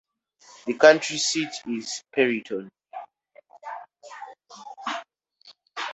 The 0.65 0.73
county 0.73 1.19
seat 1.19 1.53
is 1.67 2.03
Perryton. 2.11 2.69